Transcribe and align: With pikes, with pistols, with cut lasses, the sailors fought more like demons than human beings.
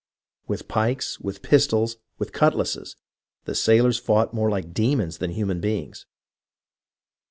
With 0.47 0.67
pikes, 0.67 1.19
with 1.19 1.43
pistols, 1.43 1.97
with 2.17 2.33
cut 2.33 2.55
lasses, 2.55 2.95
the 3.45 3.53
sailors 3.53 3.99
fought 3.99 4.33
more 4.33 4.49
like 4.49 4.73
demons 4.73 5.19
than 5.19 5.29
human 5.29 5.61
beings. 5.61 6.07